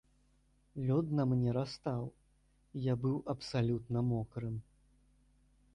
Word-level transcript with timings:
Лёд 0.87 1.11
на 1.19 1.23
мне 1.33 1.49
растаў, 1.59 2.03
я 2.91 2.97
быў 3.05 3.21
абсалютна 3.35 3.99
мокрым. 4.11 4.55